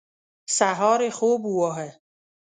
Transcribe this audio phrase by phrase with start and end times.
[0.57, 1.89] سهار یې خوب وواهه.